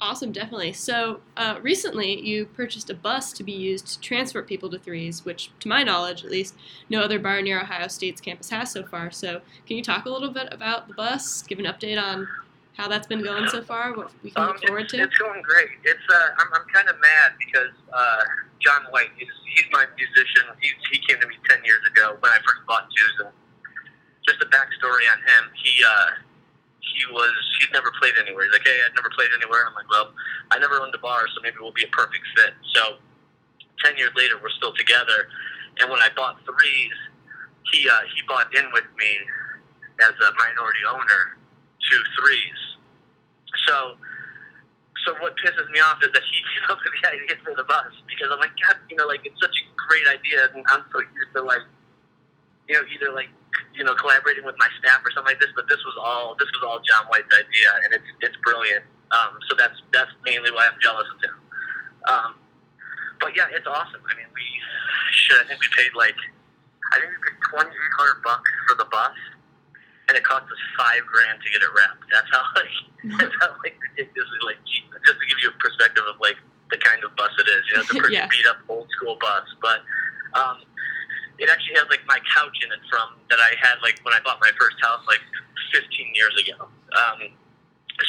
Awesome, 0.00 0.30
definitely. 0.30 0.72
So, 0.74 1.20
uh, 1.36 1.58
recently 1.60 2.20
you 2.20 2.46
purchased 2.46 2.88
a 2.88 2.94
bus 2.94 3.32
to 3.32 3.42
be 3.42 3.50
used 3.50 3.88
to 3.88 4.00
transport 4.00 4.46
people 4.46 4.70
to 4.70 4.78
threes, 4.78 5.24
which, 5.24 5.50
to 5.58 5.68
my 5.68 5.82
knowledge 5.82 6.24
at 6.24 6.30
least, 6.30 6.54
no 6.88 7.00
other 7.00 7.18
bar 7.18 7.42
near 7.42 7.60
Ohio 7.60 7.88
State's 7.88 8.20
campus 8.20 8.50
has 8.50 8.70
so 8.70 8.84
far. 8.84 9.10
So, 9.10 9.40
can 9.66 9.76
you 9.76 9.82
talk 9.82 10.06
a 10.06 10.10
little 10.10 10.30
bit 10.30 10.46
about 10.52 10.86
the 10.86 10.94
bus, 10.94 11.42
give 11.42 11.58
an 11.58 11.64
update 11.64 12.00
on 12.00 12.28
how 12.78 12.86
that's 12.86 13.08
been 13.10 13.22
going 13.22 13.48
so 13.50 13.60
far, 13.60 13.92
what 13.92 14.14
we 14.22 14.30
can 14.30 14.40
Um, 14.42 14.48
look 14.54 14.62
forward 14.62 14.88
to? 14.90 15.02
it's 15.02 15.18
going 15.18 15.42
great. 15.42 15.68
It's 15.82 16.06
uh, 16.08 16.38
I'm, 16.38 16.46
I'm 16.54 16.66
kind 16.72 16.88
of 16.88 16.94
mad 17.02 17.34
because 17.36 17.74
uh, 17.92 18.22
John 18.62 18.86
White, 18.94 19.10
he's, 19.18 19.28
he's 19.50 19.66
my 19.74 19.84
musician. 19.98 20.46
He, 20.62 20.70
he 20.94 21.02
came 21.02 21.20
to 21.20 21.26
me 21.26 21.34
ten 21.50 21.58
years 21.66 21.82
ago 21.90 22.16
when 22.22 22.30
I 22.30 22.38
first 22.46 22.62
bought 22.70 22.86
and 22.86 23.34
just 24.22 24.38
a 24.40 24.46
backstory 24.46 25.10
on 25.10 25.18
him. 25.26 25.50
He 25.58 25.82
uh, 25.82 26.22
he 26.78 27.02
was 27.12 27.34
he'd 27.58 27.74
never 27.74 27.90
played 27.98 28.14
anywhere. 28.14 28.46
He's 28.46 28.52
like, 28.54 28.64
hey, 28.64 28.78
I'd 28.86 28.94
never 28.94 29.10
played 29.10 29.34
anywhere. 29.34 29.66
I'm 29.66 29.74
like, 29.74 29.90
well, 29.90 30.14
I 30.54 30.58
never 30.62 30.78
owned 30.78 30.94
a 30.94 31.02
bar, 31.02 31.26
so 31.34 31.42
maybe 31.42 31.58
we'll 31.60 31.74
be 31.74 31.82
a 31.84 31.90
perfect 31.90 32.22
fit. 32.38 32.54
So 32.78 33.02
ten 33.82 33.98
years 33.98 34.14
later, 34.14 34.38
we're 34.38 34.54
still 34.54 34.72
together. 34.78 35.26
And 35.82 35.90
when 35.90 35.98
I 35.98 36.14
bought 36.14 36.38
threes, 36.46 36.94
he 37.74 37.90
uh, 37.90 38.06
he 38.14 38.22
bought 38.30 38.54
in 38.54 38.70
with 38.70 38.86
me 38.94 39.18
as 39.98 40.14
a 40.14 40.30
minority 40.38 40.86
owner 40.86 41.34
to 41.90 41.96
threes. 42.18 42.60
So 43.66 43.96
so 45.08 45.14
what 45.24 45.32
pisses 45.40 45.64
me 45.70 45.80
off 45.80 46.02
is 46.02 46.12
that 46.12 46.24
he 46.26 46.38
came 46.52 46.66
up 46.68 46.78
with 46.84 46.92
the 46.92 47.08
idea 47.08 47.36
for 47.44 47.54
the 47.54 47.64
bus 47.64 47.92
because 48.04 48.28
I'm 48.28 48.40
like, 48.40 48.52
God, 48.60 48.76
you 48.90 48.96
know, 48.96 49.06
like 49.06 49.24
it's 49.24 49.38
such 49.40 49.56
a 49.56 49.64
great 49.88 50.04
idea, 50.04 50.52
and 50.52 50.64
I'm 50.68 50.84
so 50.92 51.00
used 51.00 51.32
to 51.32 51.42
like, 51.42 51.64
you 52.68 52.76
know, 52.76 52.84
either 52.92 53.14
like, 53.16 53.32
you 53.72 53.84
know, 53.84 53.94
collaborating 53.96 54.44
with 54.44 54.56
my 54.58 54.68
staff 54.82 55.00
or 55.00 55.10
something 55.16 55.32
like 55.32 55.40
this. 55.40 55.52
But 55.56 55.68
this 55.68 55.80
was 55.86 55.96
all 55.96 56.36
this 56.36 56.50
was 56.52 56.62
all 56.66 56.80
John 56.84 57.06
White's 57.08 57.32
idea, 57.32 57.70
and 57.84 57.94
it's 57.94 58.08
it's 58.20 58.36
brilliant. 58.44 58.84
Um, 59.14 59.40
so 59.48 59.56
that's 59.56 59.80
that's 59.92 60.12
mainly 60.28 60.52
why 60.52 60.68
I'm 60.68 60.78
jealous 60.82 61.08
of 61.08 61.18
him. 61.24 61.36
Um, 62.08 62.30
but 63.20 63.32
yeah, 63.32 63.48
it's 63.50 63.66
awesome. 63.66 64.04
I 64.04 64.12
mean, 64.12 64.28
we 64.34 64.44
should. 65.12 65.40
I 65.40 65.48
think 65.48 65.60
we 65.64 65.68
paid 65.72 65.94
like, 65.96 66.18
I 66.92 67.00
think 67.00 67.16
we 67.16 67.18
paid 67.32 67.38
twenty 67.48 67.72
eight 67.72 67.94
hundred 67.96 68.20
bucks 68.20 68.50
for 68.68 68.76
the 68.76 68.88
bus, 68.92 69.16
and 70.08 70.16
it 70.16 70.24
cost 70.24 70.44
us 70.48 70.62
five 70.76 71.04
grand 71.04 71.36
to 71.44 71.48
get 71.52 71.60
it 71.60 71.70
wrapped. 71.76 72.04
That's 72.10 72.28
how 72.32 72.42
like 72.56 72.72
that's 73.20 73.36
how 73.40 73.52
like 73.62 73.76
ridiculously 73.92 74.40
like 74.44 74.58
cheap. 74.64 74.88
Just 75.04 75.20
to 75.20 75.26
give 75.28 75.38
you 75.44 75.52
a 75.52 75.56
perspective 75.60 76.04
of 76.08 76.16
like 76.20 76.36
the 76.72 76.78
kind 76.80 77.00
of 77.04 77.14
bus 77.16 77.30
it 77.38 77.48
is. 77.48 77.62
You 77.68 77.72
know, 77.76 77.82
it's 77.84 77.92
a 77.92 77.98
pretty 78.00 78.16
Yeah. 78.16 78.28
beat 78.28 78.46
up 78.48 78.58
old 78.68 78.88
school 78.96 79.16
bus, 79.20 79.44
but 79.60 79.80
um, 80.36 80.60
it 81.38 81.48
actually 81.48 81.76
has 81.80 81.86
like 81.88 82.04
my 82.08 82.18
couch 82.34 82.56
in 82.64 82.72
it 82.72 82.82
from 82.90 83.16
that 83.30 83.40
I 83.40 83.54
had 83.60 83.80
like 83.84 84.00
when 84.02 84.12
I 84.12 84.20
bought 84.24 84.40
my 84.40 84.50
first 84.58 84.76
house 84.80 85.00
like 85.06 85.22
15 85.72 85.84
years 86.16 86.34
ago. 86.44 86.68
Um, 86.96 87.32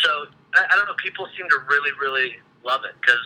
so 0.03 0.27
I, 0.55 0.65
I 0.71 0.73
don't 0.75 0.87
know. 0.87 0.97
People 0.99 1.27
seem 1.37 1.47
to 1.47 1.59
really, 1.67 1.91
really 1.99 2.39
love 2.63 2.83
it 2.87 2.95
because 2.99 3.23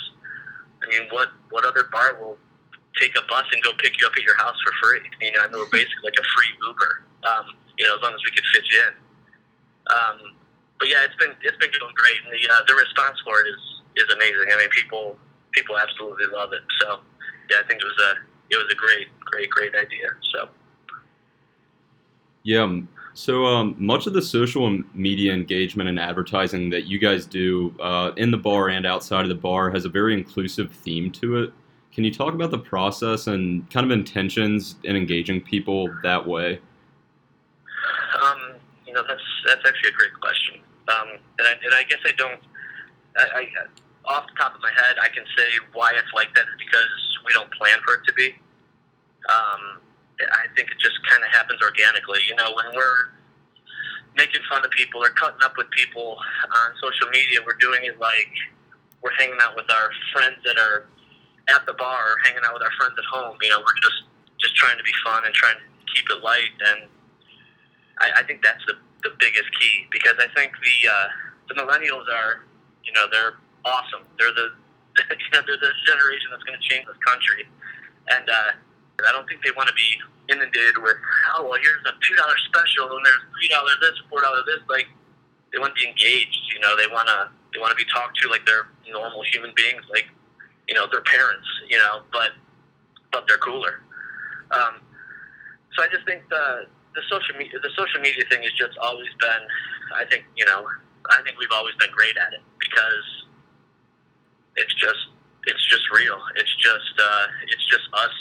I 0.83 0.89
mean, 0.89 1.07
what 1.13 1.29
what 1.49 1.65
other 1.65 1.85
bar 1.93 2.17
will 2.19 2.37
take 2.99 3.17
a 3.17 3.23
bus 3.25 3.45
and 3.53 3.61
go 3.63 3.71
pick 3.81 3.99
you 3.99 4.05
up 4.05 4.13
at 4.17 4.21
your 4.23 4.37
house 4.37 4.57
for 4.61 4.73
free? 4.81 5.01
You 5.21 5.31
know, 5.33 5.45
I 5.45 5.47
mean, 5.49 5.57
we're 5.61 5.69
basically 5.71 6.03
like 6.09 6.17
a 6.19 6.27
free 6.35 6.51
Uber. 6.67 6.93
Um, 7.23 7.45
you 7.77 7.85
know, 7.85 7.95
as 7.95 8.01
long 8.01 8.13
as 8.13 8.21
we 8.23 8.31
could 8.31 8.45
fit 8.53 8.63
you 8.71 8.79
in. 8.87 8.93
Um, 9.91 10.35
but 10.79 10.87
yeah, 10.89 11.03
it's 11.05 11.15
been 11.15 11.33
it's 11.41 11.57
been 11.57 11.71
going 11.79 11.93
great, 11.95 12.19
and 12.23 12.33
the 12.33 12.53
uh, 12.53 12.61
the 12.67 12.75
response 12.75 13.17
for 13.23 13.39
it 13.41 13.47
is 13.47 14.05
is 14.05 14.13
amazing. 14.13 14.47
I 14.51 14.57
mean, 14.57 14.69
people 14.69 15.17
people 15.51 15.77
absolutely 15.77 16.27
love 16.27 16.53
it. 16.53 16.61
So 16.81 16.99
yeah, 17.49 17.57
I 17.63 17.67
think 17.67 17.81
it 17.81 17.85
was 17.85 17.99
a 17.99 18.11
it 18.53 18.57
was 18.57 18.67
a 18.71 18.75
great 18.75 19.07
great 19.19 19.49
great 19.49 19.75
idea. 19.75 20.09
So. 20.33 20.49
Yeah. 22.43 22.63
um, 22.63 22.89
So 23.13 23.45
um, 23.45 23.75
much 23.77 24.05
of 24.07 24.13
the 24.13 24.21
social 24.21 24.83
media 24.93 25.33
engagement 25.33 25.87
and 25.87 25.99
advertising 25.99 26.69
that 26.71 26.85
you 26.85 26.99
guys 26.99 27.25
do 27.25 27.73
uh, 27.79 28.11
in 28.17 28.31
the 28.31 28.37
bar 28.37 28.69
and 28.69 28.85
outside 28.85 29.21
of 29.21 29.29
the 29.29 29.35
bar 29.35 29.69
has 29.71 29.85
a 29.85 29.89
very 29.89 30.13
inclusive 30.13 30.71
theme 30.71 31.11
to 31.11 31.37
it. 31.43 31.53
Can 31.93 32.03
you 32.03 32.11
talk 32.11 32.33
about 32.33 32.51
the 32.51 32.57
process 32.57 33.27
and 33.27 33.69
kind 33.69 33.85
of 33.85 33.91
intentions 33.91 34.75
in 34.83 34.95
engaging 34.95 35.41
people 35.41 35.87
that 36.01 36.25
way? 36.27 36.59
You 38.93 39.01
know, 39.01 39.09
that's 39.09 39.25
that's 39.49 39.65
actually 39.65 39.89
a 39.89 39.97
great 39.97 40.13
question. 40.21 40.61
Um, 40.85 41.17
and, 41.41 41.49
I, 41.49 41.57
and 41.65 41.73
I 41.73 41.81
guess 41.89 41.97
I 42.05 42.13
don't. 42.13 42.37
I, 43.17 43.25
I, 43.41 43.65
off 44.05 44.29
the 44.29 44.37
top 44.37 44.53
of 44.53 44.61
my 44.61 44.69
head, 44.69 45.01
I 45.01 45.09
can 45.09 45.25
say 45.33 45.49
why 45.73 45.97
it's 45.97 46.13
like 46.13 46.29
that 46.37 46.45
is 46.45 46.57
because 46.61 46.93
we 47.25 47.33
don't 47.33 47.49
plan 47.57 47.81
for 47.81 47.97
it 47.97 48.05
to 48.05 48.13
be. 48.13 48.37
Um, 49.33 49.81
I 50.21 50.45
think 50.53 50.69
it 50.69 50.77
just 50.77 50.93
kind 51.09 51.25
of 51.25 51.33
happens 51.33 51.57
organically. 51.65 52.21
You 52.29 52.37
know, 52.37 52.53
when 52.53 52.69
we're 52.77 53.17
making 54.13 54.45
fun 54.45 54.61
of 54.61 54.69
people 54.69 55.01
or 55.01 55.09
cutting 55.17 55.41
up 55.41 55.57
with 55.57 55.73
people 55.73 56.13
on 56.53 56.77
social 56.77 57.09
media, 57.09 57.41
we're 57.41 57.57
doing 57.57 57.81
it 57.89 57.97
like 57.97 58.29
we're 59.01 59.17
hanging 59.17 59.41
out 59.41 59.57
with 59.57 59.73
our 59.73 59.89
friends 60.13 60.37
that 60.45 60.61
are 60.61 60.85
at 61.49 61.65
the 61.65 61.73
bar 61.81 62.13
or 62.13 62.17
hanging 62.29 62.45
out 62.45 62.53
with 62.53 62.61
our 62.61 62.75
friends 62.77 62.93
at 62.93 63.09
home. 63.09 63.41
You 63.41 63.49
know, 63.57 63.65
we're 63.65 63.81
just 63.81 64.05
just 64.37 64.53
trying 64.53 64.77
to 64.77 64.85
be 64.85 64.93
fun 65.01 65.25
and 65.25 65.33
trying 65.33 65.57
to 65.57 65.65
keep 65.89 66.05
it 66.13 66.21
light. 66.21 66.53
And 66.61 66.92
I, 67.99 68.21
I 68.21 68.23
think 68.23 68.41
that's 68.43 68.63
the, 68.65 68.73
the 69.03 69.11
biggest 69.19 69.49
key 69.59 69.87
because 69.91 70.15
I 70.17 70.27
think 70.33 70.53
the 70.53 70.77
uh, 70.89 71.07
the 71.49 71.55
millennials 71.55 72.07
are, 72.09 72.45
you 72.83 72.93
know, 72.93 73.05
they're 73.11 73.37
awesome. 73.65 74.07
They're 74.17 74.33
the 74.33 74.53
you 75.09 75.29
know, 75.33 75.41
they're 75.45 75.57
the 75.57 75.73
generation 75.85 76.29
that's 76.31 76.43
going 76.43 76.57
to 76.59 76.65
change 76.65 76.85
this 76.85 76.99
country. 77.01 77.49
And 78.13 78.29
uh, 78.29 78.51
I 79.07 79.11
don't 79.11 79.25
think 79.27 79.41
they 79.43 79.51
want 79.57 79.69
to 79.69 79.75
be 79.75 79.89
inundated 80.29 80.77
with, 80.77 80.97
oh, 81.35 81.49
well, 81.49 81.59
here's 81.59 81.81
a 81.85 81.93
two 81.99 82.15
dollar 82.15 82.37
special 82.47 82.93
and 82.95 83.03
there's 83.05 83.23
three 83.33 83.49
dollars 83.49 83.77
this, 83.81 83.97
four 84.09 84.21
dollars 84.21 84.45
this. 84.45 84.61
Like 84.69 84.87
they 85.51 85.59
want 85.59 85.75
to 85.75 85.79
be 85.79 85.87
engaged. 85.87 86.41
You 86.53 86.59
know, 86.61 86.75
they 86.77 86.87
want 86.87 87.07
to 87.07 87.29
they 87.53 87.59
want 87.59 87.71
to 87.71 87.79
be 87.79 87.87
talked 87.91 88.17
to 88.21 88.29
like 88.29 88.45
they're 88.45 88.69
normal 88.89 89.23
human 89.33 89.51
beings, 89.55 89.83
like 89.89 90.07
you 90.67 90.75
know, 90.75 90.85
their 90.91 91.03
parents. 91.03 91.47
You 91.69 91.77
know, 91.77 92.03
but 92.11 92.37
but 93.11 93.25
they're 93.27 93.41
cooler. 93.41 93.81
Um, 94.51 94.81
so 95.75 95.83
I 95.83 95.87
just 95.89 96.05
think 96.05 96.27
the 96.29 96.67
the 96.95 97.03
social 97.09 97.35
media 97.37 97.59
the 97.59 97.73
social 97.75 98.01
media 98.01 98.23
thing 98.29 98.43
has 98.43 98.53
just 98.53 98.77
always 98.77 99.09
been. 99.19 99.43
I 99.95 100.05
think 100.05 100.25
you 100.35 100.45
know. 100.45 100.65
I 101.11 101.19
think 101.27 101.35
we've 101.37 101.51
always 101.51 101.75
been 101.75 101.91
great 101.91 102.15
at 102.15 102.31
it 102.31 102.39
because 102.59 103.07
it's 104.55 104.73
just 104.75 105.11
it's 105.45 105.63
just 105.67 105.83
real. 105.91 106.19
It's 106.35 106.55
just 106.63 106.95
uh, 106.95 107.27
it's 107.51 107.65
just 107.67 107.83
us 107.91 108.15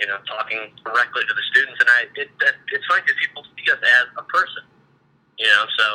you 0.00 0.06
know, 0.06 0.18
talking 0.26 0.58
directly 0.84 1.22
to 1.22 1.34
the 1.34 1.44
students. 1.54 1.78
And 1.80 1.88
I, 1.90 2.00
it, 2.18 2.28
that, 2.40 2.54
it's 2.72 2.86
funny 2.86 3.02
because 3.06 3.18
people 3.20 3.44
see 3.54 3.66
us 3.70 3.78
as 3.78 4.06
a 4.18 4.24
person, 4.26 4.66
you 5.38 5.46
know. 5.46 5.64
So 5.78 5.86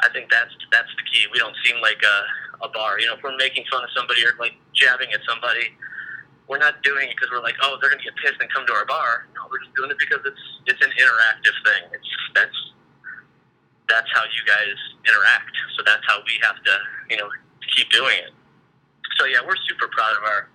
I 0.00 0.08
think 0.12 0.30
that's 0.30 0.52
that's 0.72 0.88
the 0.96 1.04
key. 1.04 1.28
We 1.32 1.38
don't 1.38 1.56
seem 1.64 1.80
like 1.82 2.00
a, 2.00 2.16
a 2.64 2.68
bar. 2.72 2.98
You 3.00 3.12
know, 3.12 3.14
if 3.20 3.22
we're 3.22 3.36
making 3.36 3.64
fun 3.70 3.84
of 3.84 3.90
somebody 3.94 4.24
or 4.24 4.32
like 4.40 4.56
jabbing 4.72 5.12
at 5.12 5.20
somebody, 5.28 5.76
we're 6.48 6.62
not 6.62 6.82
doing 6.82 7.08
it 7.08 7.16
because 7.16 7.28
we're 7.30 7.44
like, 7.44 7.56
oh, 7.62 7.76
they're 7.80 7.90
gonna 7.90 8.02
get 8.02 8.16
pissed 8.16 8.40
and 8.40 8.48
come 8.52 8.64
to 8.66 8.72
our 8.72 8.86
bar. 8.86 9.28
We're 9.50 9.62
just 9.62 9.74
doing 9.74 9.90
it 9.90 9.98
because 9.98 10.20
it's 10.24 10.44
it's 10.66 10.82
an 10.84 10.92
interactive 10.92 11.56
thing. 11.64 11.82
It's 11.92 12.10
that's 12.34 12.58
that's 13.88 14.10
how 14.12 14.24
you 14.24 14.42
guys 14.46 14.76
interact. 15.06 15.54
So 15.76 15.82
that's 15.86 16.02
how 16.06 16.18
we 16.26 16.38
have 16.42 16.56
to, 16.62 16.72
you 17.10 17.16
know, 17.16 17.28
keep 17.74 17.90
doing 17.90 18.16
it. 18.18 18.32
So 19.18 19.26
yeah, 19.26 19.38
we're 19.44 19.56
super 19.68 19.88
proud 19.88 20.16
of 20.16 20.24
our 20.24 20.48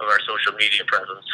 of 0.00 0.08
our 0.08 0.20
social 0.26 0.52
media 0.56 0.84
presence. 0.86 1.26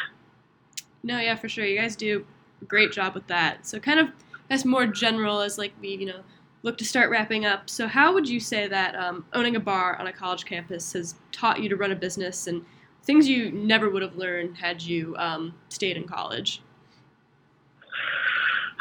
No, 1.02 1.18
yeah, 1.18 1.36
for 1.36 1.48
sure. 1.48 1.64
You 1.64 1.78
guys 1.78 1.94
do 1.94 2.26
a 2.60 2.64
great 2.64 2.92
job 2.92 3.14
with 3.14 3.26
that. 3.28 3.66
So 3.66 3.78
kind 3.78 4.00
of 4.00 4.08
that's 4.48 4.64
more 4.64 4.86
general 4.86 5.40
as 5.40 5.58
like 5.58 5.72
we, 5.80 5.96
you 5.96 6.06
know, 6.06 6.20
look 6.62 6.78
to 6.78 6.84
start 6.84 7.10
wrapping 7.10 7.44
up. 7.44 7.70
So 7.70 7.86
how 7.86 8.12
would 8.12 8.28
you 8.28 8.40
say 8.40 8.66
that 8.66 8.96
um, 8.96 9.24
owning 9.32 9.56
a 9.56 9.60
bar 9.60 9.96
on 9.98 10.08
a 10.08 10.12
college 10.12 10.44
campus 10.44 10.92
has 10.94 11.14
taught 11.32 11.62
you 11.62 11.68
to 11.68 11.76
run 11.76 11.92
a 11.92 11.96
business 11.96 12.46
and 12.46 12.64
things 13.06 13.28
you 13.28 13.50
never 13.52 13.88
would 13.88 14.02
have 14.02 14.16
learned 14.16 14.56
had 14.58 14.82
you 14.82 15.14
um, 15.18 15.54
stayed 15.68 15.96
in 15.96 16.04
college? 16.04 16.60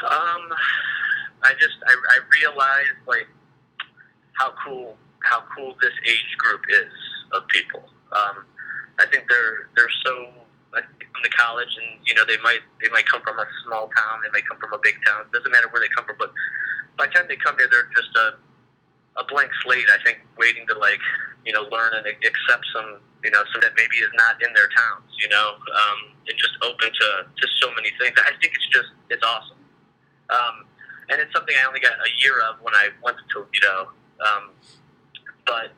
Um, 0.04 0.52
I 1.44 1.54
just 1.60 1.78
I, 1.88 1.94
I 1.94 2.18
realized 2.42 3.00
like 3.08 3.28
how 4.34 4.54
cool 4.66 4.98
how 5.24 5.44
cool 5.56 5.76
this 5.82 5.94
age 6.06 6.36
group 6.38 6.62
is 6.70 6.92
of 7.32 7.48
people. 7.48 7.84
Um, 8.12 8.46
I 9.00 9.06
think 9.12 9.26
they're 9.30 9.70
they're 9.76 9.96
so 10.06 10.30
like 10.74 10.86
the 11.24 11.30
college, 11.30 11.70
and 11.78 12.02
you 12.06 12.14
know 12.16 12.26
they 12.26 12.38
might 12.44 12.60
they 12.82 12.90
might 12.90 13.06
come 13.08 13.22
from 13.22 13.40
a 13.40 13.46
small 13.66 13.90
town, 13.96 14.20
they 14.24 14.32
might 14.34 14.48
come 14.48 14.58
from 14.60 14.74
a 14.74 14.80
big 14.82 14.96
town. 15.06 15.22
It 15.22 15.32
doesn't 15.32 15.52
matter 15.52 15.68
where 15.70 15.82
they 15.82 15.90
come 15.96 16.06
from, 16.06 16.18
but 16.20 16.34
by 16.98 17.08
the 17.08 17.14
time 17.14 17.26
they 17.30 17.38
come 17.38 17.56
here, 17.58 17.70
they're 17.72 17.90
just 17.96 18.16
a 18.18 18.36
a 19.22 19.24
blank 19.26 19.52
slate. 19.64 19.86
I 19.88 20.04
think 20.04 20.20
waiting 20.38 20.68
to 20.68 20.78
like 20.78 21.02
you 21.46 21.54
know 21.54 21.64
learn 21.72 21.94
and 21.94 22.06
accept 22.06 22.66
some 22.74 23.00
you 23.24 23.32
know 23.32 23.42
some 23.54 23.62
that 23.62 23.74
maybe 23.78 23.98
is 23.98 24.12
not 24.16 24.42
in 24.42 24.54
their 24.54 24.70
towns. 24.70 25.10
You 25.22 25.30
know, 25.30 25.58
um, 25.58 26.00
and 26.28 26.36
just 26.38 26.58
open 26.62 26.90
to 26.90 27.10
to 27.26 27.46
so 27.62 27.70
many 27.74 27.90
things. 28.00 28.18
I 28.26 28.34
think 28.42 28.54
it's 28.54 28.70
just 28.74 28.90
it's 29.10 29.24
awesome. 29.24 29.62
Um, 30.30 30.66
and 31.10 31.22
it's 31.22 31.32
something 31.34 31.54
I 31.54 31.68
only 31.68 31.80
got 31.80 31.94
a 31.94 32.12
year 32.22 32.42
of 32.50 32.58
when 32.62 32.74
I 32.74 32.90
went 33.04 33.18
to 33.18 33.24
Toledo. 33.30 33.94
Um, 34.26 34.52
but 35.46 35.70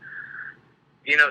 you 1.06 1.18
know, 1.18 1.30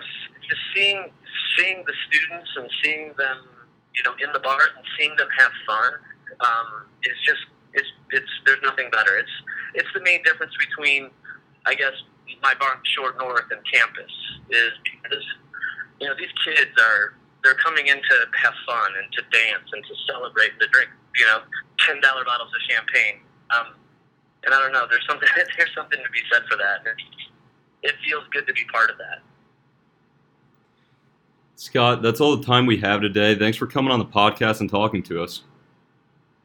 just 0.48 0.62
seeing 0.74 1.10
seeing 1.56 1.84
the 1.86 1.92
students 2.08 2.50
and 2.56 2.68
seeing 2.82 3.12
them, 3.16 3.48
you 3.94 4.02
know, 4.02 4.12
in 4.22 4.32
the 4.32 4.40
bars 4.40 4.72
and 4.76 4.84
seeing 4.98 5.16
them 5.16 5.28
have 5.38 5.52
fun 5.66 5.92
um, 6.40 6.68
is 7.04 7.16
just 7.24 7.40
it's 7.72 7.88
it's 8.10 8.32
there's 8.44 8.60
nothing 8.62 8.90
better. 8.90 9.16
It's 9.16 9.36
it's 9.74 9.88
the 9.94 10.00
main 10.00 10.22
difference 10.24 10.52
between, 10.56 11.10
I 11.66 11.74
guess, 11.74 11.92
my 12.42 12.54
bar 12.54 12.80
Short 12.84 13.18
North 13.18 13.44
and 13.50 13.60
campus 13.72 14.12
is 14.50 14.72
because 14.84 15.24
you 16.00 16.08
know 16.08 16.14
these 16.18 16.32
kids 16.44 16.70
are 16.78 17.14
they're 17.42 17.54
coming 17.54 17.86
in 17.86 17.96
to 17.96 18.16
have 18.42 18.54
fun 18.66 18.90
and 19.02 19.12
to 19.12 19.22
dance 19.30 19.68
and 19.72 19.84
to 19.84 19.94
celebrate 20.06 20.52
and 20.52 20.60
to 20.60 20.68
drink 20.68 20.90
you 21.16 21.26
know 21.26 21.40
ten 21.78 22.00
dollar 22.00 22.24
bottles 22.24 22.50
of 22.54 22.60
champagne. 22.68 23.20
Um, 23.50 23.74
and 24.44 24.54
I 24.54 24.60
don't 24.60 24.72
know, 24.72 24.86
there's 24.88 25.06
something 25.08 25.28
there's 25.58 25.74
something 25.74 25.98
to 25.98 26.10
be 26.10 26.20
said 26.32 26.42
for 26.50 26.56
that. 26.56 26.86
And 26.86 26.98
It 27.82 27.94
feels 28.06 28.24
good 28.32 28.46
to 28.46 28.52
be 28.52 28.64
part 28.72 28.90
of 28.90 28.98
that. 28.98 29.22
Scott, 31.56 32.02
that's 32.02 32.20
all 32.20 32.36
the 32.36 32.44
time 32.44 32.66
we 32.66 32.76
have 32.78 33.00
today. 33.00 33.34
Thanks 33.34 33.56
for 33.56 33.66
coming 33.66 33.90
on 33.90 33.98
the 33.98 34.04
podcast 34.04 34.60
and 34.60 34.68
talking 34.68 35.02
to 35.04 35.22
us. 35.22 35.42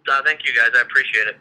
Uh, 0.10 0.22
thank 0.24 0.40
you, 0.46 0.54
guys. 0.54 0.70
I 0.76 0.82
appreciate 0.82 1.28
it. 1.28 1.38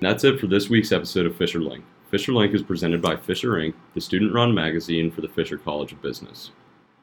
That's 0.00 0.24
it 0.24 0.38
for 0.40 0.46
this 0.46 0.68
week's 0.68 0.92
episode 0.92 1.26
of 1.26 1.36
Fisher 1.36 1.60
Link. 1.60 1.84
Fisher 2.10 2.32
Link 2.32 2.54
is 2.54 2.62
presented 2.62 3.02
by 3.02 3.16
Fisher 3.16 3.50
Inc., 3.50 3.74
the 3.92 4.00
student 4.00 4.32
run 4.32 4.54
magazine 4.54 5.10
for 5.10 5.20
the 5.20 5.28
Fisher 5.28 5.58
College 5.58 5.92
of 5.92 6.00
Business. 6.00 6.52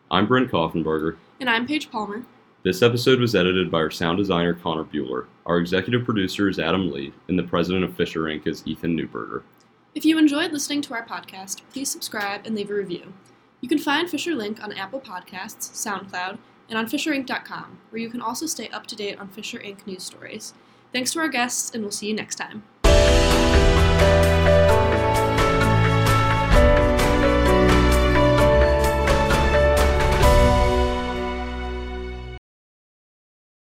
I'm 0.09 0.25
Brent 0.25 0.49
Koffenberger. 0.49 1.17
And 1.39 1.47
I'm 1.47 1.67
Paige 1.67 1.91
Palmer. 1.91 2.25
This 2.63 2.81
episode 2.81 3.19
was 3.19 3.35
edited 3.35 3.69
by 3.69 3.77
our 3.77 3.91
sound 3.91 4.17
designer, 4.17 4.55
Connor 4.55 4.83
Bueller. 4.83 5.27
Our 5.45 5.59
executive 5.59 6.05
producer 6.05 6.49
is 6.49 6.57
Adam 6.57 6.91
Lee, 6.91 7.13
and 7.27 7.37
the 7.37 7.43
president 7.43 7.83
of 7.83 7.95
Fisher 7.95 8.21
Inc. 8.21 8.47
is 8.47 8.65
Ethan 8.65 8.97
Newberger. 8.97 9.43
If 9.93 10.05
you 10.05 10.17
enjoyed 10.17 10.51
listening 10.51 10.81
to 10.81 10.95
our 10.95 11.05
podcast, 11.05 11.61
please 11.71 11.91
subscribe 11.91 12.47
and 12.47 12.55
leave 12.55 12.71
a 12.71 12.73
review. 12.73 13.13
You 13.61 13.69
can 13.69 13.77
find 13.77 14.09
Fisher 14.09 14.33
Link 14.33 14.63
on 14.63 14.73
Apple 14.73 15.01
Podcasts, 15.01 15.69
SoundCloud, 15.69 16.39
and 16.67 16.79
on 16.79 16.87
FisherInc.com, 16.87 17.77
where 17.91 18.01
you 18.01 18.09
can 18.09 18.21
also 18.21 18.47
stay 18.47 18.69
up 18.69 18.87
to 18.87 18.95
date 18.95 19.19
on 19.19 19.27
Fisher 19.27 19.59
Inc. 19.59 19.85
news 19.85 20.01
stories. 20.01 20.55
Thanks 20.91 21.13
to 21.13 21.19
our 21.19 21.29
guests, 21.29 21.69
and 21.75 21.83
we'll 21.83 21.91
see 21.91 22.07
you 22.07 22.15
next 22.15 22.37
time. 22.37 22.63